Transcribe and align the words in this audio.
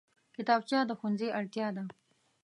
کتابچه 0.35 0.77
د 0.89 0.91
ښوونځي 0.99 1.29
اړتیا 1.39 1.67
ده 1.75 1.83